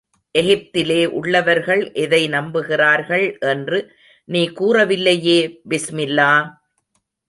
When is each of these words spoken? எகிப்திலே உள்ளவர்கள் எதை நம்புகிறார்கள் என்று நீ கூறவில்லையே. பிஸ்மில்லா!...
எகிப்திலே 0.35 1.05
உள்ளவர்கள் 1.05 1.91
எதை 1.93 2.21
நம்புகிறார்கள் 2.29 3.37
என்று 3.39 3.79
நீ 4.27 4.43
கூறவில்லையே. 4.59 5.39
பிஸ்மில்லா!... 5.69 6.31